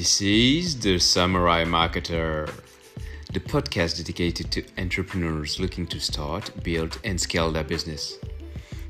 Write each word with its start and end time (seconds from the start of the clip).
This 0.00 0.22
is 0.22 0.80
the 0.80 0.98
Samurai 0.98 1.62
Marketer, 1.66 2.50
the 3.34 3.40
podcast 3.40 3.98
dedicated 3.98 4.50
to 4.52 4.64
entrepreneurs 4.78 5.60
looking 5.60 5.86
to 5.88 6.00
start, 6.00 6.50
build, 6.62 6.98
and 7.04 7.20
scale 7.20 7.52
their 7.52 7.64
business. 7.64 8.16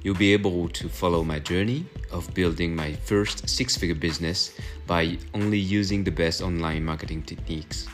You'll 0.04 0.14
be 0.14 0.32
able 0.32 0.68
to 0.68 0.88
follow 0.88 1.24
my 1.24 1.40
journey 1.40 1.84
of 2.12 2.32
building 2.32 2.76
my 2.76 2.92
first 2.92 3.48
six 3.48 3.76
figure 3.76 3.96
business 3.96 4.54
by 4.86 5.18
only 5.34 5.58
using 5.58 6.04
the 6.04 6.12
best 6.12 6.42
online 6.42 6.84
marketing 6.84 7.24
techniques. 7.24 7.88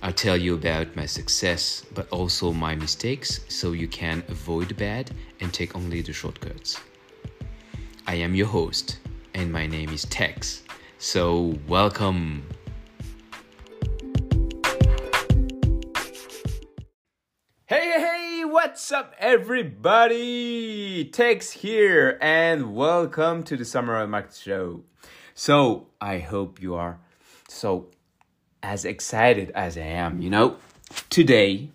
I'll 0.00 0.14
tell 0.14 0.38
you 0.38 0.54
about 0.54 0.96
my 0.96 1.04
success, 1.04 1.84
but 1.92 2.08
also 2.08 2.54
my 2.54 2.74
mistakes 2.74 3.40
so 3.48 3.72
you 3.72 3.86
can 3.86 4.24
avoid 4.28 4.68
the 4.68 4.74
bad 4.74 5.10
and 5.40 5.52
take 5.52 5.76
only 5.76 6.00
the 6.00 6.14
shortcuts. 6.14 6.80
I 8.06 8.14
am 8.14 8.34
your 8.34 8.46
host, 8.46 8.96
and 9.34 9.52
my 9.52 9.66
name 9.66 9.90
is 9.90 10.06
Tex. 10.06 10.62
So, 11.04 11.58
welcome. 11.66 12.46
Hey, 17.66 17.90
hey, 17.90 18.00
hey, 18.00 18.44
what's 18.44 18.92
up, 18.92 19.12
everybody? 19.18 21.06
Tex 21.06 21.50
here, 21.50 22.18
and 22.22 22.76
welcome 22.76 23.42
to 23.42 23.56
the 23.56 23.64
Samurai 23.64 24.06
Market 24.06 24.36
Show. 24.36 24.84
So, 25.34 25.88
I 26.00 26.20
hope 26.20 26.62
you 26.62 26.76
are 26.76 27.00
so 27.48 27.88
as 28.62 28.84
excited 28.84 29.50
as 29.56 29.76
I 29.76 29.80
am. 29.80 30.22
You 30.22 30.30
know, 30.30 30.56
today 31.10 31.70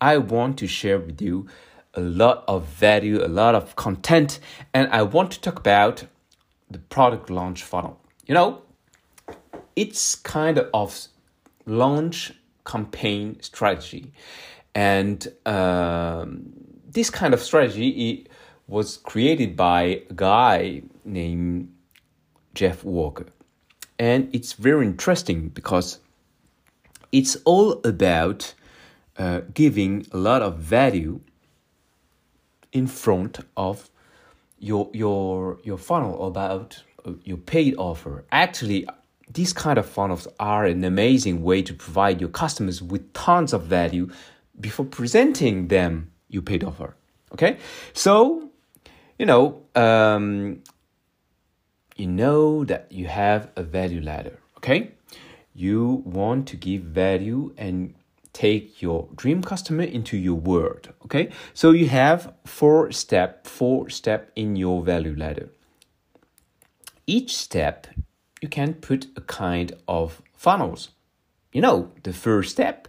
I 0.00 0.18
want 0.18 0.58
to 0.58 0.68
share 0.68 1.00
with 1.00 1.20
you 1.20 1.48
a 1.94 2.00
lot 2.00 2.44
of 2.46 2.66
value, 2.66 3.20
a 3.20 3.26
lot 3.26 3.56
of 3.56 3.74
content, 3.74 4.38
and 4.72 4.88
I 4.92 5.02
want 5.02 5.32
to 5.32 5.40
talk 5.40 5.58
about 5.58 6.04
the 6.70 6.78
product 6.78 7.30
launch 7.30 7.64
funnel. 7.64 8.00
You 8.30 8.34
know, 8.34 8.62
it's 9.74 10.14
kind 10.14 10.60
of 10.72 11.08
launch 11.66 12.32
campaign 12.64 13.40
strategy, 13.40 14.12
and 14.72 15.26
um, 15.46 16.52
this 16.88 17.10
kind 17.10 17.34
of 17.34 17.40
strategy 17.40 18.28
was 18.68 18.98
created 18.98 19.56
by 19.56 20.04
a 20.08 20.14
guy 20.14 20.82
named 21.04 21.74
Jeff 22.54 22.84
Walker, 22.84 23.26
and 23.98 24.32
it's 24.32 24.52
very 24.52 24.86
interesting 24.86 25.48
because 25.48 25.98
it's 27.10 27.34
all 27.44 27.80
about 27.84 28.54
uh, 29.18 29.40
giving 29.52 30.06
a 30.12 30.16
lot 30.16 30.40
of 30.40 30.56
value 30.58 31.18
in 32.72 32.86
front 32.86 33.40
of 33.56 33.90
your 34.60 34.88
your 34.92 35.58
your 35.64 35.78
funnel 35.78 36.28
about 36.28 36.84
your 37.24 37.36
paid 37.36 37.74
offer. 37.76 38.24
Actually, 38.32 38.86
these 39.32 39.52
kind 39.52 39.78
of 39.78 39.86
funnels 39.86 40.26
are 40.38 40.64
an 40.64 40.84
amazing 40.84 41.42
way 41.42 41.62
to 41.62 41.74
provide 41.74 42.20
your 42.20 42.30
customers 42.30 42.82
with 42.82 43.12
tons 43.12 43.52
of 43.52 43.64
value 43.64 44.10
before 44.58 44.86
presenting 44.86 45.68
them 45.68 46.10
your 46.28 46.42
paid 46.42 46.64
offer. 46.64 46.96
Okay, 47.32 47.58
so 47.92 48.50
you 49.18 49.26
know 49.26 49.62
um, 49.74 50.62
you 51.96 52.06
know 52.06 52.64
that 52.64 52.90
you 52.90 53.06
have 53.06 53.50
a 53.56 53.62
value 53.62 54.00
ladder. 54.00 54.38
Okay, 54.58 54.92
you 55.54 56.02
want 56.04 56.48
to 56.48 56.56
give 56.56 56.82
value 56.82 57.54
and 57.56 57.94
take 58.32 58.80
your 58.80 59.08
dream 59.16 59.42
customer 59.42 59.82
into 59.82 60.16
your 60.16 60.34
world 60.34 60.88
okay 61.04 61.28
so 61.52 61.72
you 61.72 61.88
have 61.88 62.32
four 62.44 62.92
step 62.92 63.46
four 63.46 63.90
step 63.90 64.30
in 64.36 64.54
your 64.54 64.82
value 64.82 65.14
ladder 65.16 65.48
each 67.10 67.36
step 67.36 67.86
you 68.40 68.48
can 68.48 68.74
put 68.74 69.06
a 69.16 69.20
kind 69.20 69.72
of 69.86 70.22
funnels. 70.34 70.90
You 71.52 71.60
know 71.60 71.90
the 72.04 72.12
first 72.12 72.52
step 72.52 72.88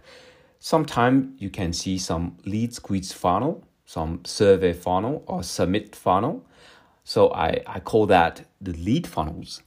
sometimes 0.58 1.40
you 1.42 1.50
can 1.50 1.72
see 1.72 1.98
some 1.98 2.36
lead 2.44 2.72
squeeze 2.72 3.12
funnel 3.12 3.64
some 3.84 4.24
survey 4.24 4.72
funnel 4.72 5.22
or 5.26 5.42
summit 5.42 5.94
funnel. 5.94 6.44
So 7.04 7.30
i 7.46 7.60
i 7.66 7.80
call 7.80 8.06
that 8.06 8.34
the 8.60 8.72
lead 8.72 9.06
funnels. 9.06 9.62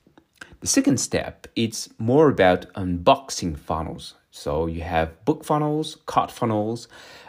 The 0.62 0.68
second 0.68 1.00
step 1.00 1.48
it's 1.56 1.90
more 2.00 2.30
about 2.30 2.74
unboxing 2.74 3.58
funnels. 3.58 4.16
So 4.32 4.68
you 4.68 4.82
have 4.82 5.24
book 5.26 5.44
funnels, 5.46 5.98
cart 6.06 6.32
funnels, 6.32 6.88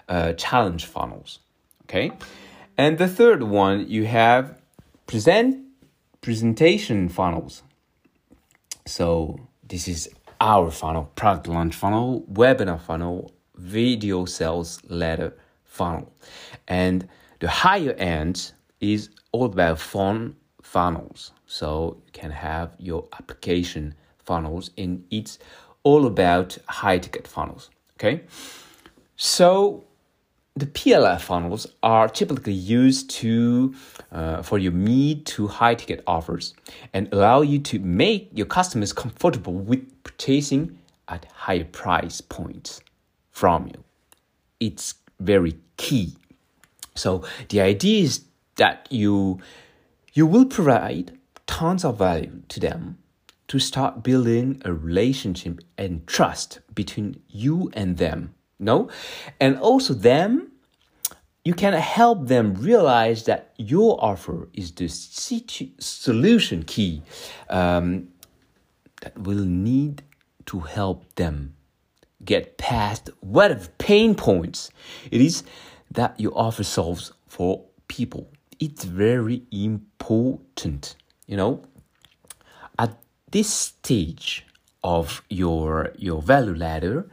uh, 0.08 0.32
challenge 0.32 0.87
funnels. 0.87 1.41
Okay, 1.84 2.12
and 2.78 2.98
the 2.98 3.08
third 3.08 3.43
one 3.43 3.88
you 3.88 4.06
have 4.06 4.60
present 5.06 5.66
presentation 6.26 7.09
funnels. 7.09 7.62
So 8.84 9.38
this 9.62 9.87
is 9.87 10.10
our 10.41 10.72
funnel, 10.72 11.04
product 11.14 11.47
launch 11.47 11.76
funnel, 11.76 12.25
webinar 12.32 12.81
funnel, 12.81 13.31
video 13.54 14.25
sales 14.25 14.82
letter 14.88 15.37
funnel, 15.62 16.12
and 16.66 17.09
the 17.38 17.48
higher 17.48 17.92
end 17.92 18.50
is 18.81 19.09
all 19.31 19.44
about 19.44 19.78
phone 19.78 20.34
funnels. 20.62 21.31
So 21.47 22.03
you 22.06 22.10
can 22.10 22.32
have 22.32 22.72
your 22.76 23.06
application 23.12 23.94
funnels 24.19 24.72
and 24.76 25.04
it's 25.12 25.38
all 25.84 26.06
about 26.06 26.58
high 26.66 26.98
ticket 26.98 27.28
funnels. 27.28 27.70
Okay, 27.94 28.22
so 29.14 29.84
the 30.56 30.67
PLF 30.67 31.21
funnels 31.21 31.67
are 31.83 32.09
typically 32.09 32.55
used 32.55 33.11
to 33.11 33.75
uh, 34.11 34.43
for 34.43 34.59
your 34.59 34.72
mid 34.72 35.27
to 35.27 35.47
high 35.49 35.75
ticket 35.75 36.03
offers 36.06 36.55
and 36.94 37.12
allow 37.12 37.43
you 37.43 37.59
to 37.59 37.78
make 37.78 38.31
your 38.33 38.47
customers 38.47 38.93
comfortable 38.94 39.53
with 39.53 40.03
purchasing 40.03 40.78
at 41.09 41.27
higher 41.27 41.65
price 41.65 42.22
points 42.22 42.81
from 43.31 43.67
you. 43.67 43.84
It's 44.59 44.94
very 45.21 45.59
key. 45.77 46.17
So 46.94 47.23
the 47.50 47.61
idea 47.61 48.05
is 48.05 48.25
that 48.56 48.88
you 48.91 49.38
you 50.15 50.27
will 50.27 50.47
provide 50.47 51.19
tons 51.47 51.84
of 51.84 51.99
value 51.99 52.43
to 52.49 52.61
them 52.61 52.97
to 53.49 53.59
start 53.59 54.03
building 54.03 54.62
a 54.65 54.73
relationship 54.73 55.61
and 55.77 56.06
trust 56.06 56.61
between 56.75 57.21
you 57.28 57.71
and 57.75 57.99
them. 57.99 58.34
No? 58.59 58.89
And 59.41 59.59
also 59.59 59.94
them 59.94 60.53
you 61.47 61.55
can 61.55 61.75
help 61.75 62.27
them 62.27 62.55
realize 62.55 63.22
that 63.27 63.53
your 63.56 64.03
offer 64.03 64.49
is 64.53 64.72
the 64.72 64.89
solution 64.89 66.65
key 66.65 67.03
um, 67.49 68.09
that 69.00 69.17
will 69.17 69.44
need 69.44 70.03
to 70.47 70.59
help 70.59 71.15
them 71.15 71.55
get 72.25 72.59
past 72.59 73.11
whatever 73.21 73.69
pain 73.78 74.17
points 74.17 74.71
it 75.12 75.21
is 75.21 75.44
that 75.93 76.19
your 76.19 76.33
offer 76.37 76.65
solves 76.65 77.12
for 77.28 77.65
people. 77.87 78.28
It's 78.59 78.84
very 78.84 79.43
important, 79.53 80.97
you 81.27 81.37
know. 81.37 81.62
At 82.77 82.99
this 83.31 83.53
stage 83.53 84.44
of 84.83 85.23
your 85.31 85.93
your 85.97 86.21
value 86.23 86.55
ladder 86.56 87.09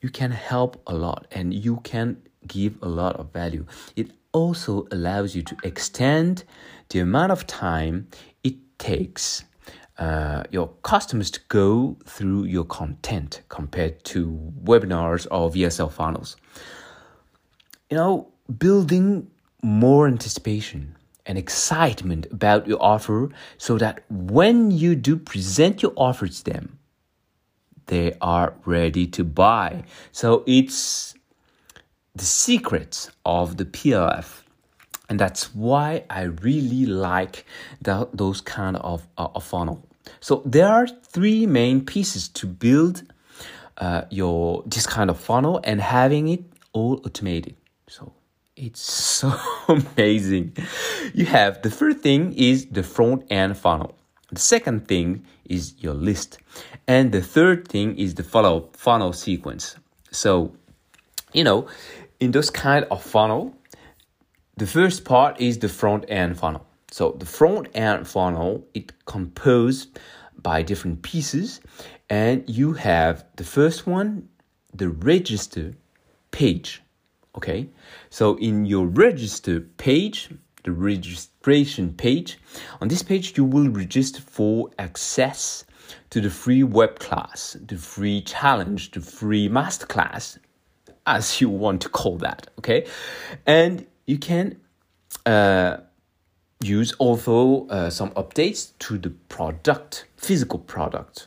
you 0.00 0.08
can 0.08 0.30
help 0.30 0.80
a 0.86 0.94
lot 0.94 1.26
and 1.30 1.52
you 1.52 1.76
can 1.84 2.20
give 2.46 2.76
a 2.82 2.88
lot 2.88 3.16
of 3.16 3.32
value 3.32 3.66
it 3.96 4.10
also 4.32 4.86
allows 4.92 5.34
you 5.34 5.42
to 5.42 5.56
extend 5.64 6.44
the 6.90 7.00
amount 7.00 7.32
of 7.32 7.46
time 7.46 8.08
it 8.42 8.54
takes 8.78 9.44
uh, 10.00 10.44
your 10.50 10.68
customers 10.82 11.30
to 11.30 11.40
go 11.48 11.96
through 12.06 12.44
your 12.44 12.64
content 12.64 13.42
compared 13.50 14.02
to 14.02 14.52
webinars 14.64 15.26
or 15.30 15.50
VSL 15.50 15.92
funnels. 15.92 16.36
You 17.90 17.98
know, 17.98 18.28
building 18.58 19.30
more 19.62 20.08
anticipation 20.08 20.96
and 21.26 21.36
excitement 21.36 22.26
about 22.32 22.66
your 22.66 22.82
offer 22.82 23.28
so 23.58 23.76
that 23.76 24.02
when 24.08 24.70
you 24.70 24.96
do 24.96 25.16
present 25.16 25.82
your 25.82 25.92
offer 25.96 26.26
to 26.28 26.44
them, 26.44 26.78
they 27.90 28.16
are 28.20 28.54
ready 28.64 29.04
to 29.08 29.24
buy. 29.24 29.82
So 30.12 30.44
it's 30.46 31.14
the 32.14 32.24
secret 32.24 33.10
of 33.24 33.56
the 33.56 33.64
PLF. 33.64 34.42
And 35.08 35.18
that's 35.18 35.52
why 35.54 36.04
I 36.08 36.22
really 36.22 36.86
like 36.86 37.44
the, 37.82 38.08
those 38.14 38.40
kind 38.40 38.76
of 38.76 39.08
uh, 39.18 39.40
funnel. 39.40 39.84
So 40.20 40.42
there 40.46 40.68
are 40.68 40.86
three 40.86 41.46
main 41.46 41.84
pieces 41.84 42.28
to 42.28 42.46
build 42.46 43.02
uh, 43.78 44.02
your 44.10 44.62
this 44.66 44.86
kind 44.86 45.10
of 45.10 45.18
funnel 45.18 45.60
and 45.64 45.80
having 45.80 46.28
it 46.28 46.44
all 46.72 47.00
automated. 47.04 47.56
So 47.88 48.12
it's 48.54 48.80
so 49.18 49.34
amazing. 49.68 50.56
You 51.12 51.26
have 51.26 51.62
the 51.62 51.70
first 51.70 51.98
thing 51.98 52.34
is 52.34 52.66
the 52.66 52.84
front 52.84 53.24
end 53.30 53.58
funnel. 53.58 53.96
The 54.32 54.40
second 54.40 54.86
thing 54.86 55.24
is 55.44 55.74
your 55.78 55.94
list. 55.94 56.38
And 56.86 57.12
the 57.12 57.22
third 57.22 57.68
thing 57.68 57.98
is 57.98 58.14
the 58.14 58.22
follow 58.22 58.70
funnel 58.72 59.12
sequence. 59.12 59.76
So, 60.12 60.54
you 61.32 61.44
know, 61.44 61.66
in 62.20 62.30
those 62.30 62.50
kind 62.50 62.86
of 62.90 63.02
funnel, 63.02 63.54
the 64.56 64.66
first 64.66 65.04
part 65.04 65.40
is 65.40 65.58
the 65.58 65.68
front 65.68 66.04
end 66.08 66.38
funnel. 66.38 66.66
So 66.90 67.12
the 67.12 67.26
front 67.26 67.68
end 67.74 68.06
funnel 68.06 68.66
it 68.74 68.92
composed 69.06 69.98
by 70.42 70.62
different 70.62 71.02
pieces 71.02 71.60
and 72.08 72.48
you 72.48 72.72
have 72.74 73.24
the 73.36 73.44
first 73.44 73.86
one, 73.86 74.28
the 74.74 74.88
register 74.88 75.72
page. 76.30 76.82
Okay, 77.36 77.68
so 78.10 78.36
in 78.36 78.64
your 78.64 78.86
register 78.86 79.60
page, 79.60 80.30
the 80.64 80.72
registration 80.72 81.92
page, 81.94 82.38
on 82.80 82.88
this 82.88 83.02
page 83.02 83.36
you 83.36 83.44
will 83.44 83.68
register 83.68 84.20
for 84.20 84.70
access 84.78 85.64
to 86.10 86.20
the 86.20 86.30
free 86.30 86.62
web 86.62 86.98
class, 86.98 87.56
the 87.66 87.76
free 87.76 88.22
challenge, 88.22 88.90
the 88.92 89.00
free 89.00 89.48
masterclass, 89.48 90.38
as 91.06 91.40
you 91.40 91.48
want 91.48 91.82
to 91.82 91.88
call 91.88 92.16
that. 92.18 92.48
Okay, 92.58 92.86
and 93.46 93.86
you 94.06 94.18
can 94.18 94.60
uh, 95.26 95.78
use 96.62 96.92
also 96.98 97.66
uh, 97.68 97.90
some 97.90 98.10
updates 98.10 98.72
to 98.78 98.98
the 98.98 99.10
product, 99.28 100.06
physical 100.16 100.58
product 100.58 101.26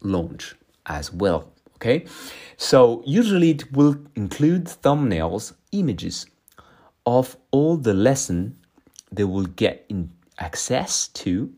launch 0.00 0.54
as 0.86 1.12
well. 1.12 1.52
Okay, 1.76 2.04
so 2.56 3.02
usually 3.06 3.50
it 3.50 3.72
will 3.72 3.96
include 4.14 4.64
thumbnails, 4.64 5.54
images 5.72 6.26
of 7.06 7.36
all 7.50 7.76
the 7.76 7.94
lesson 7.94 8.56
they 9.12 9.24
will 9.24 9.46
get 9.46 9.84
in 9.88 10.10
access 10.38 11.08
to, 11.08 11.52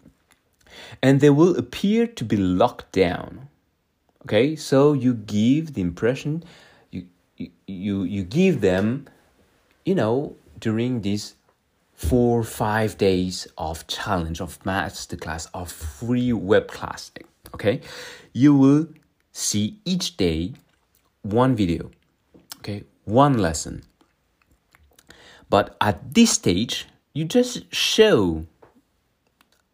and 1.02 1.20
they 1.20 1.30
will 1.30 1.56
appear 1.56 2.06
to 2.06 2.24
be 2.24 2.36
locked 2.36 2.92
down. 2.92 3.48
Okay, 4.24 4.56
so 4.56 4.92
you 4.92 5.14
give 5.14 5.74
the 5.74 5.80
impression 5.80 6.44
you 6.90 7.06
you 7.66 8.02
you 8.04 8.22
give 8.22 8.60
them, 8.60 9.06
you 9.84 9.94
know, 9.94 10.36
during 10.58 11.02
these 11.02 11.34
four 11.94 12.42
five 12.42 12.98
days 12.98 13.46
of 13.58 13.86
challenge 13.86 14.40
of 14.40 14.58
masterclass 14.62 15.48
of 15.54 15.70
free 15.70 16.32
web 16.32 16.66
class 16.66 17.12
okay? 17.54 17.80
You 18.32 18.54
will 18.54 18.88
see 19.32 19.78
each 19.84 20.16
day 20.16 20.52
one 21.22 21.54
video 21.54 21.90
okay? 22.58 22.84
One 23.04 23.38
lesson. 23.38 23.82
But 25.50 25.76
at 25.80 26.14
this 26.14 26.30
stage 26.30 26.86
you 27.14 27.24
just 27.24 27.72
show 27.74 28.46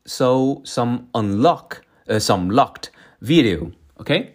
so 0.04 0.62
some 0.64 1.08
unlock 1.14 1.84
uh, 2.08 2.18
some 2.18 2.50
locked 2.50 2.90
video 3.20 3.72
okay 4.00 4.34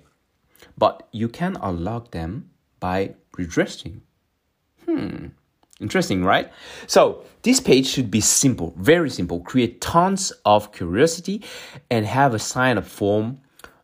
but 0.77 1.07
you 1.11 1.27
can 1.27 1.57
unlock 1.61 2.11
them 2.11 2.49
by 2.79 3.13
registering 3.37 4.01
hmm 4.85 5.27
Interesting, 5.83 6.23
right? 6.23 6.49
So 6.87 7.25
this 7.41 7.59
page 7.59 7.87
should 7.87 8.09
be 8.09 8.21
simple, 8.21 8.73
very 8.77 9.09
simple. 9.09 9.41
Create 9.41 9.81
tons 9.81 10.31
of 10.45 10.71
curiosity 10.71 11.43
and 11.89 12.05
have 12.05 12.33
a 12.33 12.39
sign 12.39 12.77
up 12.77 12.85
form 12.85 13.41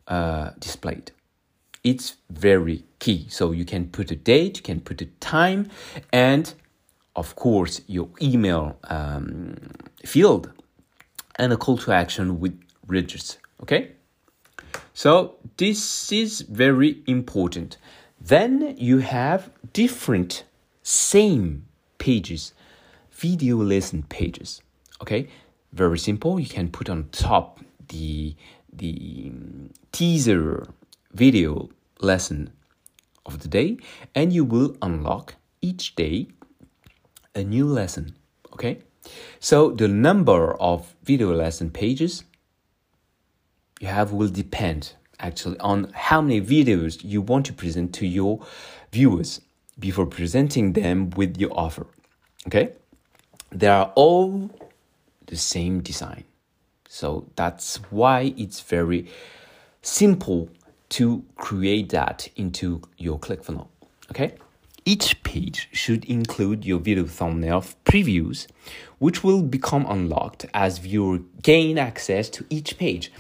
uh, 0.08 0.52
displayed. 0.60 1.12
It's 1.84 2.16
very 2.30 2.86
key. 3.00 3.28
So 3.30 3.52
you 3.52 3.66
can 3.66 3.90
put 3.90 4.12
a 4.12 4.16
date, 4.16 4.58
you 4.58 4.64
can 4.64 4.80
put 4.80 5.02
a 5.02 5.08
time, 5.20 5.70
and 6.14 6.54
of 7.20 7.36
course 7.36 7.82
your 7.88 8.10
email 8.22 8.78
um, 8.86 9.56
field 10.06 10.50
and 11.36 11.52
a 11.52 11.58
call 11.58 11.78
to 11.78 11.92
action 11.92 12.40
with 12.40 12.58
register. 12.88 13.38
Okay. 13.62 13.92
So 14.94 15.36
this 15.58 16.12
is 16.12 16.42
very 16.42 17.04
important. 17.08 17.78
Then 18.20 18.76
you 18.78 19.00
have 19.00 19.50
different 19.74 20.44
same 20.84 21.66
pages, 21.98 22.54
video 23.12 23.58
lesson 23.58 24.04
pages. 24.04 24.62
Okay, 25.02 25.30
very 25.72 26.00
simple. 26.00 26.40
You 26.40 26.48
can 26.48 26.70
put 26.70 26.90
on 26.90 27.10
top 27.12 27.60
the 27.90 28.36
the 28.74 29.32
teaser 29.92 30.68
video 31.14 31.70
lesson 32.02 32.52
of 33.26 33.40
the 33.40 33.48
day, 33.48 33.78
and 34.16 34.34
you 34.34 34.44
will 34.44 34.76
unlock 34.82 35.36
each 35.62 35.96
day 35.96 36.28
a 37.40 37.44
new 37.44 37.66
lesson. 37.66 38.16
Okay, 38.54 38.80
so 39.40 39.72
the 39.72 39.88
number 39.88 40.54
of 40.62 40.96
video 41.04 41.34
lesson 41.34 41.72
pages 41.72 42.24
you 43.80 43.88
have 43.88 44.12
will 44.12 44.30
depend 44.30 44.94
actually 45.20 45.58
on 45.60 45.92
how 45.94 46.22
many 46.22 46.42
videos 46.42 47.04
you 47.04 47.22
want 47.22 47.46
to 47.46 47.54
present 47.54 47.94
to 47.94 48.06
your 48.06 48.46
viewers 48.92 49.42
before 49.78 50.06
presenting 50.06 50.74
them 50.74 51.10
with 51.12 51.38
your 51.38 51.52
offer. 51.58 51.88
Okay? 52.48 52.74
They 53.52 53.68
are 53.68 53.92
all 53.96 54.50
the 55.28 55.38
same 55.38 55.82
design. 55.82 56.26
So 56.88 57.30
that's 57.36 57.78
why 57.92 58.34
it's 58.38 58.62
very 58.62 59.08
simple 59.82 60.50
to 60.90 61.24
create 61.36 61.90
that 61.90 62.28
into 62.36 62.82
your 62.98 63.20
ClickFunnels. 63.20 63.68
Okay? 64.12 64.34
Each 64.90 65.22
page 65.22 65.70
should 65.72 66.04
include 66.06 66.66
your 66.66 66.80
video 66.80 67.06
thumbnail 67.06 67.62
previews, 67.86 68.48
which 68.98 69.24
will 69.24 69.44
become 69.44 69.86
unlocked 69.88 70.48
as 70.52 70.80
viewers 70.80 71.22
gain 71.44 71.78
access 71.78 72.28
to 72.32 72.44
each 72.50 72.76
page. 72.80 73.12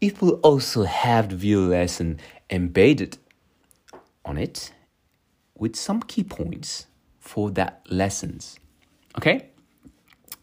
It 0.00 0.22
will 0.22 0.34
also 0.34 0.84
have 0.84 1.30
the 1.30 1.34
video 1.34 1.62
lesson 1.62 2.20
embedded 2.48 3.18
on 4.24 4.38
it 4.38 4.72
with 5.56 5.74
some 5.74 6.00
key 6.00 6.22
points 6.22 6.86
for 7.18 7.50
that 7.50 7.84
lessons. 7.90 8.60
Okay? 9.16 9.48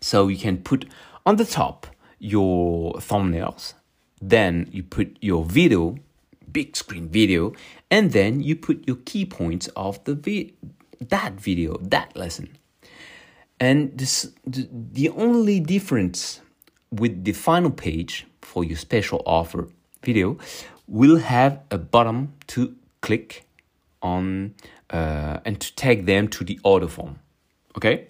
So 0.01 0.27
you 0.27 0.37
can 0.37 0.57
put 0.57 0.83
on 1.25 1.37
the 1.37 1.45
top 1.45 1.87
your 2.19 2.95
thumbnails, 2.95 3.73
then 4.21 4.67
you 4.69 4.83
put 4.83 5.15
your 5.21 5.45
video, 5.45 5.95
big 6.55 6.75
screen 6.75 7.09
video, 7.09 7.51
and 7.91 8.13
then 8.13 8.41
you 8.41 8.55
put 8.55 8.87
your 8.87 8.95
key 9.05 9.25
points 9.25 9.67
of 9.75 10.01
the 10.05 10.15
vi- 10.15 10.53
that 11.09 11.33
video, 11.33 11.77
that 11.81 12.15
lesson. 12.15 12.47
And 13.59 13.97
this, 13.97 14.31
the, 14.45 15.09
only 15.09 15.59
difference 15.59 16.41
with 16.91 17.23
the 17.25 17.33
final 17.33 17.71
page 17.71 18.25
for 18.41 18.63
your 18.63 18.77
special 18.77 19.21
offer 19.25 19.67
video 20.03 20.37
will 20.87 21.17
have 21.17 21.59
a 21.71 21.77
button 21.77 22.33
to 22.47 22.75
click 23.01 23.45
on 24.01 24.55
uh, 24.91 25.39
and 25.45 25.59
to 25.59 25.75
take 25.75 26.05
them 26.05 26.29
to 26.29 26.45
the 26.45 26.59
order 26.63 26.87
form. 26.87 27.19
Okay, 27.77 28.07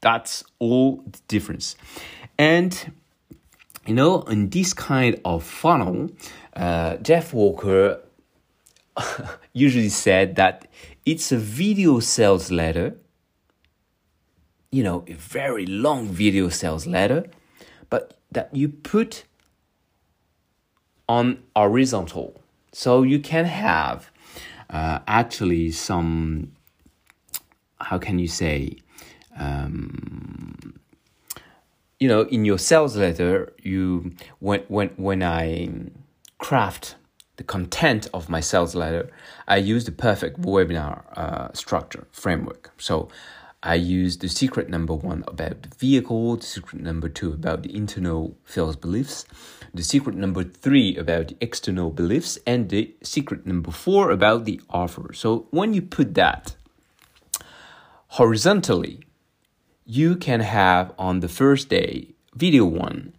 that's 0.00 0.44
all 0.58 1.02
the 1.06 1.20
difference. 1.28 1.76
And 2.36 2.92
you 3.86 3.94
know, 3.94 4.22
in 4.22 4.50
this 4.50 4.72
kind 4.72 5.20
of 5.24 5.42
funnel, 5.42 6.10
uh, 6.54 6.96
Jeff 6.96 7.32
Walker 7.32 8.00
usually 9.52 9.88
said 9.88 10.36
that 10.36 10.68
it's 11.04 11.32
a 11.32 11.36
video 11.36 12.00
sales 12.00 12.50
letter. 12.50 12.96
You 14.70 14.82
know, 14.84 15.04
a 15.06 15.14
very 15.14 15.66
long 15.66 16.08
video 16.08 16.48
sales 16.48 16.86
letter, 16.86 17.26
but 17.90 18.16
that 18.30 18.54
you 18.54 18.68
put 18.68 19.24
on 21.08 21.42
horizontal. 21.54 22.40
So 22.72 23.02
you 23.02 23.18
can 23.18 23.44
have 23.44 24.10
uh, 24.70 25.00
actually 25.06 25.72
some 25.72 26.52
how 27.80 27.98
can 27.98 28.18
you 28.18 28.28
say 28.28 28.76
um, 29.38 30.78
you 32.02 32.08
know 32.08 32.22
in 32.36 32.44
your 32.44 32.58
sales 32.58 32.96
letter 32.96 33.52
you 33.62 34.12
when 34.40 34.60
when 34.66 34.88
when 34.96 35.22
i 35.22 35.68
craft 36.38 36.96
the 37.36 37.44
content 37.44 38.08
of 38.12 38.28
my 38.28 38.40
sales 38.40 38.74
letter 38.74 39.04
i 39.46 39.56
use 39.56 39.84
the 39.84 39.92
perfect 39.92 40.42
webinar 40.42 40.96
uh, 41.16 41.52
structure 41.52 42.04
framework 42.10 42.72
so 42.76 43.08
I 43.64 43.76
use 43.76 44.18
the 44.18 44.28
secret 44.28 44.68
number 44.68 44.92
one 44.92 45.22
about 45.28 45.62
the 45.62 45.68
vehicle, 45.78 46.36
the 46.36 46.44
secret 46.44 46.82
number 46.82 47.08
two 47.08 47.32
about 47.32 47.62
the 47.62 47.72
internal 47.72 48.36
sales 48.44 48.74
beliefs, 48.74 49.24
the 49.72 49.84
secret 49.84 50.16
number 50.16 50.42
three 50.42 50.96
about 50.96 51.28
the 51.28 51.36
external 51.40 51.90
beliefs, 51.90 52.40
and 52.44 52.70
the 52.70 52.92
secret 53.04 53.46
number 53.46 53.70
four 53.70 54.10
about 54.10 54.46
the 54.46 54.60
offer. 54.68 55.12
So 55.12 55.46
when 55.50 55.74
you 55.74 55.82
put 55.82 56.14
that 56.14 56.56
horizontally, 58.18 59.04
you 59.92 60.16
can 60.16 60.40
have 60.40 60.90
on 60.98 61.20
the 61.20 61.28
first 61.28 61.68
day, 61.68 62.14
video 62.34 62.64
one, 62.64 63.14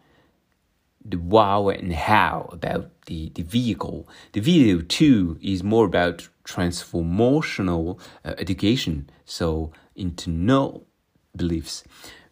the 1.06 1.18
wow 1.18 1.70
and 1.70 1.94
how 1.94 2.50
about 2.52 2.90
the, 3.06 3.32
the 3.36 3.44
vehicle. 3.44 4.08
The 4.32 4.40
video 4.40 4.82
two 4.82 5.38
is 5.40 5.62
more 5.62 5.86
about 5.86 6.28
transformational 6.46 8.00
uh, 8.26 8.34
education. 8.40 9.08
So 9.24 9.72
internal 9.96 10.88
beliefs. 11.36 11.84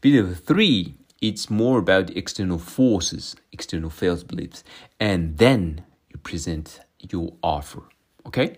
Video 0.02 0.34
three, 0.34 0.96
it's 1.22 1.52
more 1.52 1.78
about 1.78 2.10
external 2.18 2.58
forces, 2.58 3.36
external 3.52 3.92
false 3.92 4.24
beliefs, 4.24 4.64
and 5.00 5.38
then 5.38 5.84
you 6.10 6.18
present 6.18 6.80
your 7.12 7.34
offer. 7.44 7.84
Okay? 8.26 8.58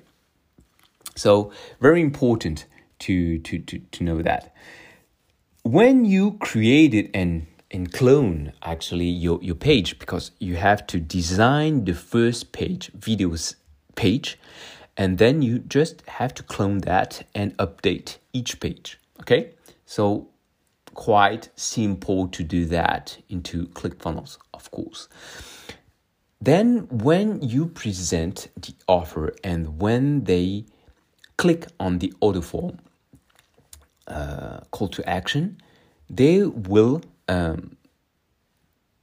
So 1.15 1.51
very 1.81 2.01
important 2.01 2.67
to, 2.99 3.39
to, 3.39 3.59
to, 3.59 3.79
to 3.79 4.03
know 4.05 4.21
that. 4.21 4.53
When 5.63 6.03
you 6.03 6.33
created 6.39 7.09
an 7.13 7.47
and 7.71 7.89
clone 7.91 8.51
actually 8.63 9.07
your, 9.07 9.41
your 9.41 9.55
page 9.55 9.97
because 9.97 10.31
you 10.37 10.57
have 10.57 10.85
to 10.87 10.99
design 10.99 11.85
the 11.85 11.93
first 11.93 12.51
page, 12.51 12.91
videos 12.99 13.55
page, 13.95 14.37
and 14.97 15.17
then 15.19 15.41
you 15.41 15.59
just 15.59 16.01
have 16.07 16.33
to 16.33 16.43
clone 16.43 16.79
that 16.79 17.25
and 17.33 17.55
update 17.57 18.17
each 18.33 18.59
page. 18.59 18.99
Okay, 19.21 19.53
so 19.85 20.27
quite 20.95 21.47
simple 21.55 22.27
to 22.27 22.43
do 22.43 22.65
that 22.65 23.17
into 23.29 23.67
ClickFunnels, 23.67 24.37
of 24.53 24.69
course. 24.69 25.07
Then, 26.41 26.89
when 26.89 27.41
you 27.41 27.67
present 27.67 28.49
the 28.57 28.75
offer 28.85 29.33
and 29.45 29.79
when 29.79 30.25
they 30.25 30.65
click 31.37 31.67
on 31.79 31.99
the 31.99 32.13
order 32.19 32.41
form 32.41 32.79
uh, 34.07 34.59
call 34.71 34.87
to 34.89 35.07
action, 35.09 35.57
they 36.09 36.43
will 36.43 37.01
um, 37.27 37.77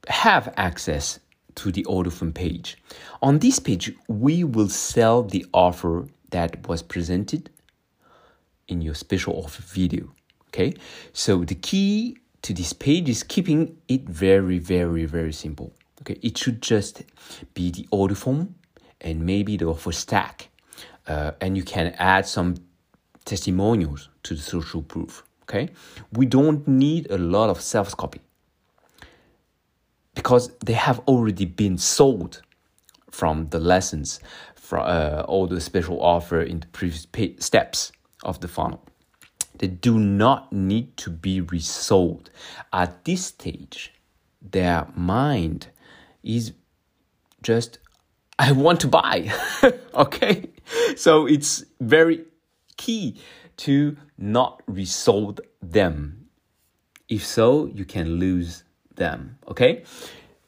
have 0.09 0.53
access 0.57 1.21
to 1.57 1.73
the 1.73 1.85
order 1.85 2.11
form 2.11 2.33
page. 2.33 2.79
On 3.23 3.39
this 3.39 3.59
page, 3.59 3.93
we 4.09 4.45
will 4.45 4.69
sell 4.69 5.23
the 5.23 5.45
offer 5.53 6.07
that 6.31 6.69
was 6.69 6.83
presented 6.83 7.51
in 8.69 8.81
your 8.81 8.95
special 8.95 9.35
offer 9.35 9.63
video. 9.63 10.13
Okay, 10.49 10.75
so 11.13 11.45
the 11.45 11.55
key 11.55 12.19
to 12.43 12.53
this 12.53 12.73
page 12.73 13.09
is 13.09 13.23
keeping 13.23 13.77
it 13.89 14.03
very, 14.09 14.59
very, 14.59 15.05
very 15.05 15.33
simple. 15.33 15.73
Okay, 16.03 16.19
it 16.23 16.39
should 16.39 16.61
just 16.63 17.03
be 17.55 17.71
the 17.71 17.87
order 17.91 18.15
form 18.15 18.55
and 19.01 19.25
maybe 19.25 19.57
the 19.57 19.67
offer 19.67 19.93
stack, 19.93 20.49
uh, 21.07 21.33
and 21.41 21.57
you 21.57 21.63
can 21.63 21.95
add 21.99 22.27
some 22.27 22.57
testimonials 23.25 24.10
to 24.25 24.35
the 24.35 24.43
social 24.43 24.83
proof. 24.83 25.25
Okay, 25.43 25.71
we 26.13 26.27
don't 26.27 26.67
need 26.69 27.11
a 27.11 27.19
lot 27.19 27.51
of 27.51 27.61
self 27.61 27.97
copy 27.97 28.21
because 30.15 30.51
they 30.65 30.75
have 30.75 31.01
already 31.09 31.45
been 31.45 31.79
sold 31.79 32.43
from 33.11 33.49
the 33.49 33.59
lessons 33.59 34.21
from 34.71 34.85
uh, 34.87 35.25
all 35.27 35.49
the 35.49 35.61
special 35.61 36.01
offer 36.01 36.41
in 36.41 36.61
the 36.61 36.67
previous 36.69 37.07
steps 37.41 37.91
of 38.23 38.41
the 38.41 38.47
funnel. 38.47 38.85
They 39.59 39.67
do 39.67 39.99
not 39.99 40.53
need 40.53 40.97
to 40.99 41.11
be 41.11 41.41
resold. 41.41 42.31
At 42.73 43.05
this 43.05 43.27
stage, 43.27 43.93
their 44.41 44.87
mind 44.95 45.67
is 46.23 46.53
just, 47.43 47.79
I 48.39 48.53
want 48.53 48.79
to 48.81 48.87
buy. 48.89 49.33
okay? 49.95 50.51
So 50.97 51.27
it's 51.27 51.65
very 51.81 52.25
key 52.77 53.21
to 53.61 53.97
not 54.17 54.63
resold 54.67 55.41
them. 55.61 56.29
If 57.09 57.27
so, 57.27 57.67
you 57.67 57.85
can 57.85 58.17
lose 58.19 58.65
them. 58.95 59.39
Okay? 59.49 59.85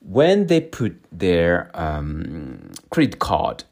When 0.00 0.47
they 0.47 0.61
put 0.61 0.95
their 1.12 1.71
um, 1.75 2.71
credit 2.90 3.19
card 3.19 3.64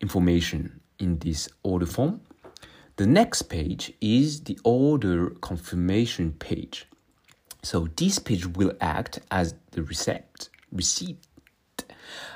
information 0.00 0.80
in 0.98 1.18
this 1.18 1.48
order 1.62 1.86
form, 1.86 2.20
the 2.96 3.06
next 3.06 3.42
page 3.42 3.92
is 4.00 4.44
the 4.44 4.58
order 4.64 5.30
confirmation 5.40 6.32
page. 6.32 6.86
So 7.62 7.88
this 7.96 8.18
page 8.18 8.46
will 8.46 8.72
act 8.80 9.20
as 9.30 9.54
the 9.70 9.82
receipt, 9.82 10.48
receipt 10.72 11.18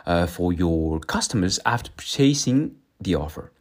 uh, 0.07 0.27
for 0.27 0.53
your 0.53 1.01
customers 1.01 1.59
after 1.67 1.91
purchasing 1.91 2.77
the 3.01 3.17
offer. 3.17 3.53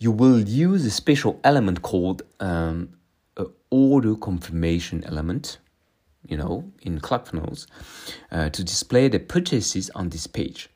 You 0.00 0.12
will 0.12 0.40
use 0.40 0.84
a 0.84 0.90
special 0.90 1.40
element 1.42 1.82
called 1.82 2.22
um, 2.38 2.90
order 3.70 4.14
confirmation 4.14 5.02
element, 5.04 5.58
you 6.26 6.36
know, 6.36 6.70
in 6.82 7.00
ClickFunnels, 7.00 7.66
uh, 8.30 8.48
to 8.50 8.62
display 8.64 9.08
the 9.08 9.18
purchases 9.18 9.90
on 9.90 10.10
this 10.10 10.26
page. 10.26 10.70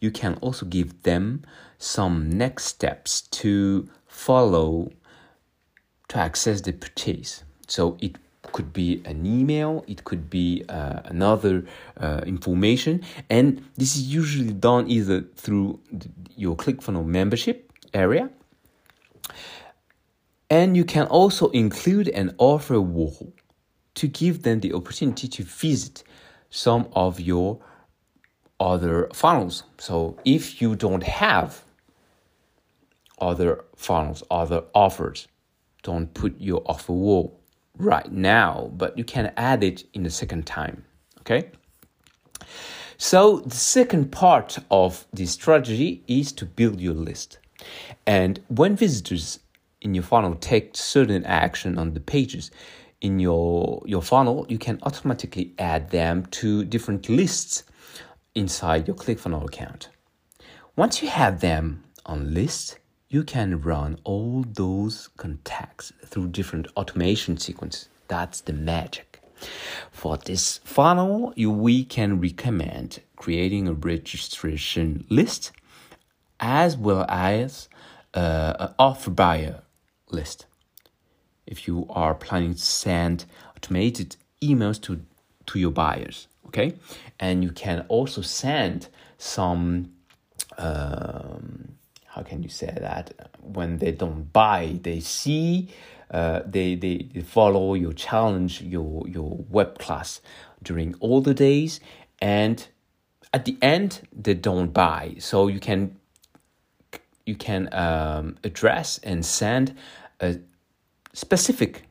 You 0.00 0.10
can 0.10 0.34
also 0.40 0.66
give 0.66 1.02
them 1.02 1.42
some 1.78 2.28
next 2.28 2.64
steps 2.64 3.22
to 3.22 3.88
follow 4.06 4.90
to 6.08 6.18
access 6.18 6.60
the 6.60 6.72
purchase. 6.72 7.44
So 7.68 7.96
it 8.00 8.16
could 8.52 8.72
be 8.72 9.02
an 9.04 9.26
email, 9.26 9.84
it 9.86 10.04
could 10.04 10.30
be 10.30 10.64
uh, 10.68 11.00
another 11.04 11.64
uh, 12.00 12.22
information, 12.26 13.02
and 13.28 13.64
this 13.76 13.96
is 13.96 14.02
usually 14.02 14.52
done 14.52 14.88
either 14.88 15.22
through 15.36 15.80
your 16.36 16.56
ClickFunnels 16.56 17.06
membership 17.06 17.72
area, 17.92 18.30
and 20.50 20.76
you 20.76 20.84
can 20.84 21.06
also 21.06 21.48
include 21.50 22.08
an 22.08 22.34
offer 22.38 22.80
wall 22.80 23.32
to 23.94 24.06
give 24.06 24.42
them 24.42 24.60
the 24.60 24.72
opportunity 24.72 25.26
to 25.26 25.42
visit 25.42 26.04
some 26.50 26.88
of 26.92 27.18
your 27.20 27.58
other 28.60 29.08
funnels. 29.12 29.64
So 29.78 30.18
if 30.24 30.60
you 30.62 30.76
don't 30.76 31.02
have 31.02 31.62
other 33.18 33.64
funnels, 33.74 34.22
other 34.30 34.64
offers, 34.74 35.28
don't 35.82 36.12
put 36.14 36.40
your 36.40 36.62
offer 36.66 36.92
wall 36.92 37.40
right 37.78 38.10
now, 38.10 38.70
but 38.76 38.96
you 38.96 39.04
can 39.04 39.32
add 39.36 39.62
it 39.62 39.84
in 39.94 40.02
the 40.02 40.10
second 40.10 40.46
time. 40.46 40.84
Okay? 41.20 41.50
So 42.98 43.40
the 43.40 43.56
second 43.56 44.10
part 44.10 44.58
of 44.70 45.06
this 45.12 45.32
strategy 45.32 46.02
is 46.06 46.32
to 46.32 46.46
build 46.46 46.80
your 46.80 46.94
list. 46.94 47.38
And 48.06 48.40
when 48.48 48.76
visitors 48.76 49.40
in 49.80 49.94
your 49.94 50.04
funnel 50.04 50.34
take 50.36 50.76
certain 50.76 51.24
action 51.24 51.78
on 51.78 51.94
the 51.94 52.00
pages 52.00 52.50
in 53.00 53.18
your 53.18 53.82
your 53.86 54.02
funnel, 54.02 54.46
you 54.48 54.58
can 54.58 54.78
automatically 54.82 55.54
add 55.58 55.90
them 55.90 56.26
to 56.26 56.64
different 56.64 57.08
lists 57.08 57.64
inside 58.34 58.86
your 58.86 58.96
ClickFunnels 58.96 59.46
account. 59.46 59.88
Once 60.76 61.02
you 61.02 61.08
have 61.08 61.40
them 61.40 61.84
on 62.04 62.34
list, 62.34 62.78
you 63.08 63.22
can 63.22 63.60
run 63.60 63.98
all 64.04 64.44
those 64.46 65.08
contacts 65.16 65.92
through 66.04 66.28
different 66.28 66.66
automation 66.76 67.38
sequences. 67.38 67.88
That's 68.08 68.40
the 68.40 68.52
magic. 68.52 69.20
For 69.90 70.16
this 70.16 70.60
funnel, 70.64 71.32
you, 71.36 71.50
we 71.50 71.84
can 71.84 72.20
recommend 72.20 73.00
creating 73.16 73.68
a 73.68 73.72
registration 73.72 75.06
list 75.08 75.52
as 76.40 76.76
well 76.76 77.04
as 77.08 77.68
uh, 78.14 78.54
an 78.58 78.74
offer 78.78 79.10
buyer 79.10 79.62
list. 80.10 80.46
If 81.46 81.68
you 81.68 81.86
are 81.90 82.14
planning 82.14 82.54
to 82.54 82.60
send 82.60 83.24
automated 83.56 84.16
emails 84.42 84.80
to, 84.82 85.00
to 85.46 85.58
your 85.58 85.70
buyers, 85.70 86.28
okay? 86.46 86.74
And 87.20 87.44
you 87.44 87.52
can 87.52 87.84
also 87.88 88.22
send 88.22 88.88
some, 89.18 89.92
um, 90.58 91.68
how 92.06 92.22
can 92.22 92.42
you 92.42 92.48
say 92.48 92.76
that? 92.80 93.30
When 93.40 93.78
they 93.78 93.92
don't 93.92 94.32
buy, 94.32 94.78
they 94.82 95.00
see, 95.00 95.68
uh, 96.10 96.40
they, 96.44 96.74
they, 96.74 97.08
they 97.12 97.20
follow 97.20 97.74
your 97.74 97.92
challenge, 97.92 98.62
your, 98.62 99.06
your 99.08 99.44
web 99.48 99.78
class 99.78 100.20
during 100.62 100.94
all 101.00 101.20
the 101.20 101.34
days. 101.34 101.80
And 102.20 102.66
at 103.32 103.44
the 103.44 103.56
end, 103.62 104.08
they 104.12 104.34
don't 104.34 104.72
buy. 104.72 105.16
So 105.18 105.48
you 105.48 105.60
can 105.60 105.96
you 107.26 107.34
can 107.34 107.68
um, 107.72 108.36
address 108.44 108.98
and 109.02 109.26
send 109.26 109.74
a 110.20 110.38
specific 111.12 111.82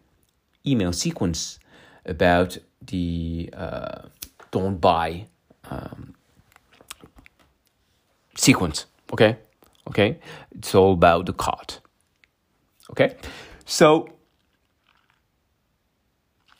email 0.65 0.93
sequence 0.93 1.59
about 2.05 2.57
the 2.81 3.49
uh, 3.53 4.07
don't 4.51 4.79
buy 4.79 5.27
um, 5.69 6.15
sequence. 8.35 8.85
Okay, 9.11 9.37
okay, 9.89 10.19
it's 10.51 10.73
all 10.73 10.93
about 10.93 11.25
the 11.25 11.33
cart. 11.33 11.81
Okay, 12.91 13.15
so 13.65 14.07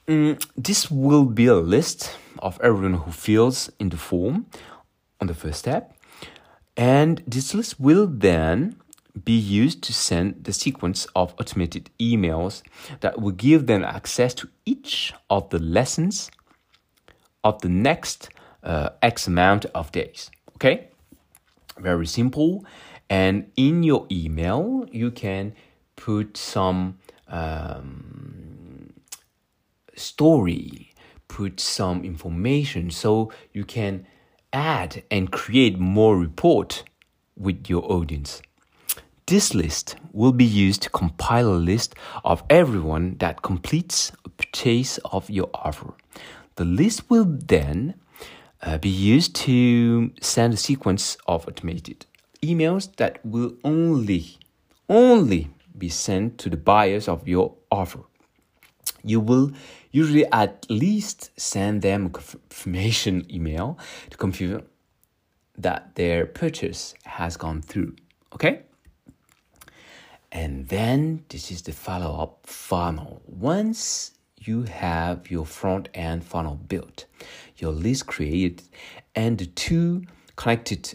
mm, 0.07 0.43
this 0.57 0.91
will 0.91 1.25
be 1.25 1.45
a 1.45 1.55
list 1.55 2.15
of 2.39 2.59
everyone 2.61 2.95
who 2.95 3.11
fills 3.11 3.71
in 3.79 3.89
the 3.89 3.97
form 3.97 4.47
on 5.21 5.27
the 5.27 5.33
first 5.33 5.59
step 5.59 5.94
and 6.77 7.23
this 7.25 7.53
list 7.53 7.79
will 7.79 8.07
then 8.07 8.75
be 9.23 9.37
used 9.37 9.81
to 9.83 9.93
send 9.93 10.43
the 10.43 10.51
sequence 10.51 11.07
of 11.15 11.33
automated 11.39 11.89
emails 11.99 12.61
that 12.99 13.21
will 13.21 13.31
give 13.31 13.65
them 13.65 13.83
access 13.83 14.33
to 14.33 14.49
each 14.65 15.13
of 15.29 15.49
the 15.49 15.59
lessons 15.59 16.29
of 17.43 17.61
the 17.61 17.69
next 17.69 18.29
uh, 18.63 18.89
X 19.01 19.27
amount 19.27 19.65
of 19.73 19.91
days. 19.91 20.29
Okay? 20.55 20.89
Very 21.79 22.07
simple. 22.07 22.65
And 23.09 23.51
in 23.55 23.83
your 23.83 24.05
email, 24.11 24.85
you 24.91 25.11
can 25.11 25.53
put 25.95 26.35
some 26.35 26.97
um, 27.29 28.93
story, 29.95 30.93
put 31.27 31.59
some 31.59 32.03
information 32.03 32.91
so 32.91 33.31
you 33.53 33.63
can 33.63 34.07
add 34.55 35.03
and 35.11 35.31
create 35.31 35.77
more 35.77 36.17
report 36.17 36.83
with 37.35 37.69
your 37.69 37.83
audience. 37.91 38.41
This 39.27 39.53
list 39.53 39.97
will 40.13 40.31
be 40.31 40.45
used 40.45 40.81
to 40.83 40.89
compile 40.89 41.49
a 41.49 41.59
list 41.71 41.95
of 42.23 42.43
everyone 42.49 43.17
that 43.17 43.41
completes 43.41 44.11
a 44.23 44.29
purchase 44.29 44.97
of 45.11 45.29
your 45.29 45.49
offer. 45.53 45.93
The 46.55 46.65
list 46.65 47.09
will 47.09 47.25
then 47.25 47.95
uh, 48.61 48.77
be 48.77 48.89
used 48.89 49.35
to 49.35 50.11
send 50.21 50.53
a 50.53 50.57
sequence 50.57 51.17
of 51.27 51.47
automated 51.47 52.05
emails 52.41 52.95
that 52.95 53.19
will 53.25 53.53
only, 53.63 54.37
only 54.87 55.49
be 55.77 55.89
sent 55.89 56.37
to 56.37 56.49
the 56.49 56.57
buyers 56.57 57.07
of 57.07 57.27
your 57.27 57.55
offer. 57.71 57.99
You 59.03 59.19
will 59.19 59.51
usually 59.95 60.25
at 60.33 60.65
least 60.69 61.31
send 61.39 61.81
them 61.81 62.07
a 62.07 62.09
confirmation 62.09 63.25
email 63.35 63.79
to 64.09 64.17
confirm 64.17 64.61
that 65.57 65.95
their 65.95 66.25
purchase 66.25 66.93
has 67.05 67.37
gone 67.37 67.61
through. 67.61 67.95
Okay? 68.33 68.63
And 70.33 70.67
then 70.67 71.23
this 71.29 71.49
is 71.49 71.61
the 71.61 71.71
follow 71.71 72.21
up 72.23 72.45
funnel. 72.45 73.21
Once 73.25 74.11
you 74.37 74.63
have 74.63 75.31
your 75.31 75.45
front 75.45 75.87
end 75.93 76.25
funnel 76.25 76.55
built, 76.55 77.05
your 77.55 77.71
list 77.71 78.05
created, 78.05 78.63
and 79.15 79.37
the 79.37 79.45
two 79.45 80.03
connected 80.35 80.93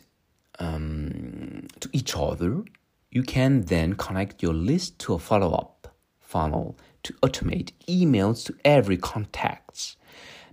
um, 0.59 1.66
to 1.80 1.88
each 1.95 2.14
other, 2.14 2.62
you 3.11 3.23
can 3.23 3.62
then 3.62 3.95
connect 3.95 4.42
your 4.42 4.52
list 4.52 4.99
to 4.99 5.14
a 5.14 5.19
follow 5.19 5.52
up 5.54 5.97
funnel 6.21 6.76
to 7.02 7.12
automate 7.14 7.73
emails 7.88 8.45
to 8.47 8.54
every 8.64 8.97
contacts 8.97 9.97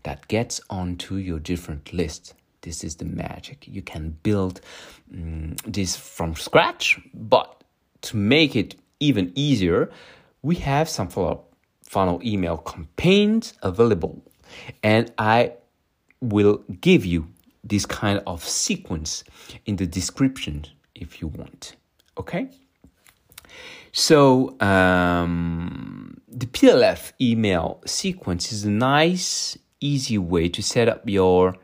that 0.03 0.27
gets 0.27 0.61
onto 0.69 1.15
your 1.15 1.39
different 1.39 1.93
list. 1.93 2.33
This 2.61 2.83
is 2.83 2.95
the 2.95 3.05
magic. 3.05 3.67
You 3.67 3.81
can 3.81 4.17
build 4.23 4.61
um, 5.13 5.55
this 5.65 5.95
from 5.95 6.35
scratch, 6.35 6.99
but 7.13 7.63
to 8.01 8.17
make 8.17 8.55
it 8.55 8.75
even 8.99 9.31
easier, 9.35 9.89
we 10.41 10.55
have 10.55 10.89
some 10.89 11.07
follow 11.07 11.31
up 11.31 11.53
funnel 11.83 12.21
email 12.23 12.57
campaigns 12.57 13.53
available. 13.63 14.21
And 14.83 15.11
I 15.17 15.53
will 16.21 16.63
give 16.81 17.05
you 17.05 17.27
this 17.63 17.85
kind 17.85 18.21
of 18.25 18.43
sequence 18.43 19.23
in 19.65 19.75
the 19.75 19.85
description 19.85 20.65
if 20.95 21.21
you 21.21 21.27
want. 21.27 21.75
Okay? 22.17 22.49
So, 23.91 24.59
um, 24.61 25.86
the 26.37 26.45
PLF 26.45 27.13
email 27.19 27.81
sequence 27.83 28.51
is 28.51 28.63
a 28.63 28.69
nice, 28.69 29.57
easy 29.79 30.19
way 30.19 30.47
to 30.49 30.61
set 30.61 30.87
up 30.87 31.01
your 31.09 31.55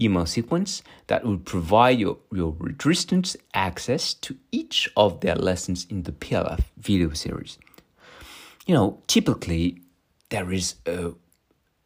email 0.00 0.26
sequence 0.26 0.84
that 1.08 1.24
will 1.24 1.38
provide 1.38 1.98
your, 1.98 2.18
your 2.32 2.52
registrants 2.52 3.34
access 3.52 4.14
to 4.14 4.36
each 4.52 4.88
of 4.96 5.20
their 5.22 5.34
lessons 5.34 5.88
in 5.90 6.04
the 6.04 6.12
PLF 6.12 6.60
video 6.78 7.10
series. 7.10 7.58
You 8.64 8.74
know, 8.76 9.02
typically 9.08 9.82
there 10.28 10.52
is 10.52 10.76
a 10.86 11.12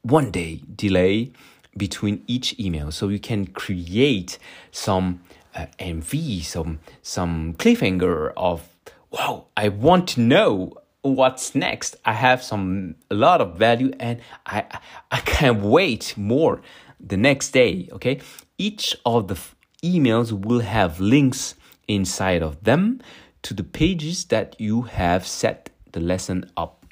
one 0.02 0.30
day 0.30 0.61
delay 0.76 1.32
between 1.75 2.23
each 2.26 2.58
email, 2.61 2.92
so 2.92 3.08
you 3.08 3.18
can 3.18 3.46
create 3.46 4.38
some 4.70 5.23
uh, 5.54 5.66
MV, 5.78 6.44
some 6.44 6.80
some 7.00 7.54
cliffhanger 7.54 8.34
of 8.37 8.68
wow, 9.11 9.46
I 9.56 9.70
want 9.70 10.06
to 10.08 10.20
know 10.20 10.84
what's 11.04 11.54
next. 11.54 11.96
I 12.04 12.14
have 12.14 12.42
some 12.42 12.96
a 13.11 13.14
lot 13.14 13.40
of 13.40 13.56
value, 13.56 13.92
and 14.00 14.20
I 14.46 14.64
I 15.11 15.20
can't 15.20 15.62
wait 15.62 16.14
more 16.16 16.62
the 16.99 17.16
next 17.16 17.50
day. 17.50 17.88
Okay, 17.92 18.20
each 18.58 18.96
of 19.04 19.28
the 19.28 19.38
emails 19.82 20.32
will 20.32 20.61
have 20.61 20.99
links 21.00 21.54
inside 21.87 22.42
of 22.42 22.64
them 22.64 23.00
to 23.42 23.54
the 23.54 23.62
pages 23.62 24.25
that 24.26 24.58
you 24.58 24.82
have 24.82 25.26
set 25.26 25.70
the 25.92 26.00
lesson 26.00 26.50
up 26.56 26.84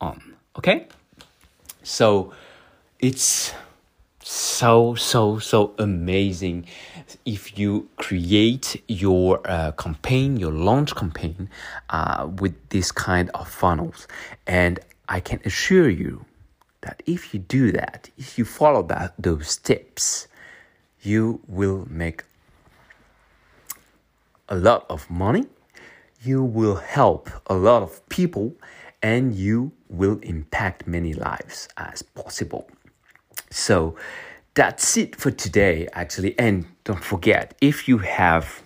on. 0.00 0.36
Okay, 0.56 0.86
so 1.82 2.32
it's 3.00 3.52
so 4.22 4.94
so 4.94 5.38
so 5.40 5.74
amazing 5.78 6.64
if 7.24 7.58
you 7.58 7.88
create 7.96 8.82
your 8.88 9.40
uh, 9.44 9.72
campaign 9.72 10.36
your 10.36 10.52
launch 10.52 10.94
campaign 10.94 11.48
uh, 11.90 12.28
with 12.38 12.54
this 12.70 12.92
kind 12.92 13.30
of 13.34 13.48
funnels 13.48 14.08
and 14.46 14.80
i 15.08 15.20
can 15.20 15.40
assure 15.44 15.88
you 15.88 16.24
that 16.80 17.02
if 17.06 17.32
you 17.32 17.40
do 17.40 17.72
that 17.72 18.10
if 18.18 18.38
you 18.38 18.44
follow 18.44 18.82
that 18.82 19.14
those 19.18 19.48
steps 19.48 20.28
you 21.02 21.40
will 21.46 21.86
make 21.90 22.24
a 24.48 24.56
lot 24.56 24.84
of 24.88 25.08
money 25.10 25.46
you 26.22 26.42
will 26.42 26.76
help 26.76 27.30
a 27.46 27.54
lot 27.54 27.82
of 27.82 28.06
people 28.08 28.54
and 29.02 29.34
you 29.34 29.72
will 29.88 30.18
impact 30.22 30.86
many 30.86 31.12
lives 31.12 31.68
as 31.76 32.02
possible. 32.02 32.70
So 33.50 33.96
that's 34.54 34.96
it 34.96 35.16
for 35.16 35.30
today, 35.30 35.88
actually. 35.92 36.38
And 36.38 36.66
don't 36.84 37.02
forget, 37.02 37.54
if 37.60 37.88
you 37.88 37.98
have 37.98 38.62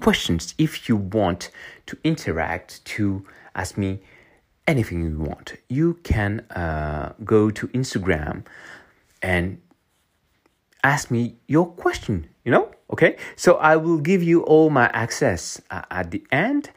questions, 0.00 0.54
if 0.58 0.88
you 0.88 0.96
want 0.96 1.50
to 1.86 1.98
interact, 2.04 2.84
to 2.84 3.26
ask 3.54 3.76
me 3.76 4.00
anything 4.66 5.02
you 5.02 5.18
want, 5.18 5.54
you 5.68 5.94
can 6.04 6.40
uh, 6.50 7.12
go 7.24 7.50
to 7.50 7.68
Instagram 7.68 8.44
and 9.22 9.60
ask 10.82 11.10
me 11.10 11.36
your 11.46 11.66
question, 11.66 12.28
you 12.44 12.52
know? 12.52 12.70
Okay, 12.90 13.16
so 13.34 13.54
I 13.56 13.76
will 13.76 13.98
give 13.98 14.22
you 14.22 14.42
all 14.42 14.70
my 14.70 14.88
access 14.92 15.60
uh, 15.70 15.82
at 15.90 16.10
the 16.10 16.22
end. 16.30 16.70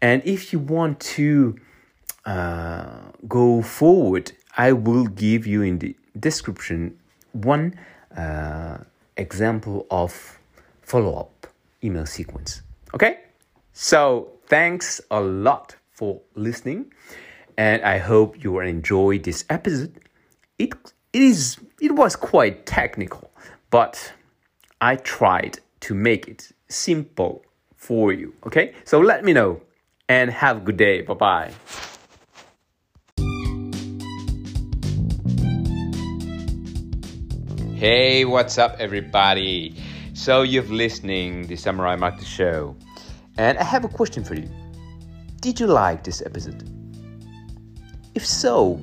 And 0.00 0.22
if 0.24 0.52
you 0.52 0.60
want 0.60 1.00
to 1.00 1.58
uh, 2.24 3.00
go 3.26 3.60
forward, 3.60 4.32
I 4.56 4.72
will 4.72 5.06
give 5.06 5.46
you 5.46 5.62
in 5.62 5.80
the 5.80 5.96
description 6.18 6.98
one 7.32 7.74
uh, 8.16 8.78
example 9.16 9.86
of 9.90 10.38
follow 10.82 11.18
up 11.18 11.46
email 11.82 12.06
sequence. 12.06 12.62
Okay? 12.94 13.20
So, 13.72 14.32
thanks 14.46 15.00
a 15.10 15.20
lot 15.20 15.76
for 15.90 16.20
listening, 16.34 16.92
and 17.56 17.82
I 17.82 17.98
hope 17.98 18.42
you 18.42 18.52
will 18.52 18.66
enjoy 18.66 19.18
this 19.18 19.44
episode. 19.50 20.00
It, 20.58 20.74
it, 21.12 21.22
is, 21.22 21.58
it 21.80 21.94
was 21.94 22.16
quite 22.16 22.66
technical, 22.66 23.30
but 23.70 24.12
I 24.80 24.96
tried 24.96 25.58
to 25.80 25.94
make 25.94 26.26
it 26.26 26.50
simple 26.68 27.44
for 27.76 28.12
you. 28.12 28.34
Okay? 28.46 28.74
So, 28.84 28.98
let 29.00 29.24
me 29.24 29.32
know 29.32 29.60
and 30.08 30.30
have 30.30 30.58
a 30.58 30.60
good 30.60 30.76
day. 30.76 31.02
Bye 31.02 31.14
bye. 31.14 31.52
Hey, 37.78 38.24
what's 38.24 38.58
up, 38.58 38.74
everybody? 38.80 39.80
So 40.12 40.42
you've 40.42 40.72
listening 40.72 41.46
the 41.46 41.54
Samurai 41.54 41.94
Market 41.94 42.26
Show, 42.26 42.74
and 43.36 43.56
I 43.56 43.62
have 43.62 43.84
a 43.84 43.88
question 43.88 44.24
for 44.24 44.34
you. 44.34 44.50
Did 45.40 45.60
you 45.60 45.68
like 45.68 46.02
this 46.02 46.20
episode? 46.20 46.68
If 48.16 48.26
so, 48.26 48.80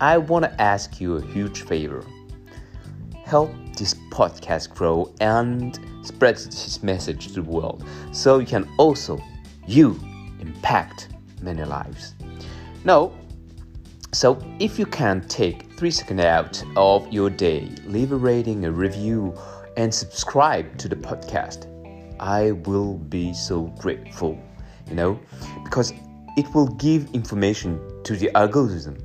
I 0.00 0.18
want 0.18 0.46
to 0.46 0.60
ask 0.60 1.00
you 1.00 1.14
a 1.14 1.22
huge 1.26 1.62
favor. 1.62 2.04
Help 3.24 3.52
this 3.76 3.94
podcast 4.10 4.74
grow 4.74 5.14
and 5.20 5.78
spread 6.02 6.38
this 6.38 6.82
message 6.82 7.28
to 7.28 7.34
the 7.34 7.42
world, 7.44 7.84
so 8.10 8.40
you 8.40 8.46
can 8.46 8.68
also 8.78 9.22
you 9.68 9.96
impact 10.40 11.10
many 11.40 11.62
lives. 11.62 12.16
No, 12.84 13.16
so, 14.12 14.42
if 14.58 14.76
you 14.76 14.86
can 14.86 15.20
take 15.28 15.67
three 15.78 15.92
seconds 15.92 16.20
out 16.22 16.60
of 16.74 17.06
your 17.12 17.30
day, 17.30 17.70
leave 17.84 18.10
a 18.10 18.16
rating, 18.16 18.64
a 18.64 18.70
review, 18.70 19.32
and 19.76 19.94
subscribe 19.94 20.76
to 20.76 20.88
the 20.88 20.96
podcast, 20.96 21.68
I 22.18 22.50
will 22.66 22.94
be 22.94 23.32
so 23.32 23.66
grateful, 23.78 24.36
you 24.88 24.96
know, 24.96 25.20
because 25.62 25.92
it 26.36 26.52
will 26.52 26.66
give 26.66 27.08
information 27.14 27.80
to 28.02 28.16
the 28.16 28.36
algorithm 28.36 28.98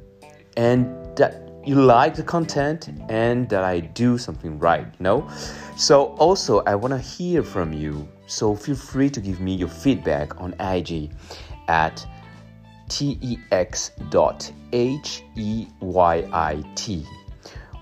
and 0.57 0.87
that 1.15 1.47
you 1.63 1.75
like 1.75 2.15
the 2.15 2.23
content 2.23 2.89
and 3.07 3.47
that 3.49 3.63
I 3.63 3.81
do 3.81 4.17
something 4.17 4.57
right, 4.57 4.87
you 4.87 5.03
know. 5.03 5.29
So, 5.77 6.15
also, 6.15 6.61
I 6.61 6.73
want 6.73 6.91
to 6.91 6.97
hear 6.97 7.43
from 7.43 7.71
you, 7.71 8.09
so 8.25 8.55
feel 8.55 8.75
free 8.75 9.11
to 9.11 9.21
give 9.21 9.39
me 9.39 9.53
your 9.53 9.69
feedback 9.69 10.41
on 10.41 10.55
IG 10.59 11.11
at 11.67 12.03
tex.heyit 14.73 15.77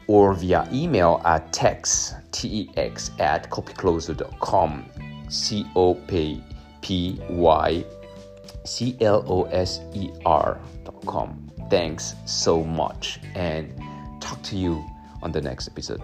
or 0.07 0.33
via 0.33 0.67
email 0.73 1.21
at 1.23 1.53
tex, 1.53 2.13
tex 2.31 3.11
at 3.19 3.49
copycloser.com, 3.49 4.85
C 5.29 5.65
O 5.75 5.95
P 5.95 6.43
P 6.81 7.17
Y 7.29 7.85
C 8.65 8.97
L 8.99 9.23
O 9.27 9.43
S 9.45 9.79
E 9.93 10.09
R.com. 10.25 11.51
Thanks 11.69 12.15
so 12.25 12.63
much 12.63 13.21
and 13.35 13.73
talk 14.19 14.41
to 14.43 14.57
you 14.57 14.83
on 15.23 15.31
the 15.31 15.41
next 15.41 15.69
episode. 15.69 16.01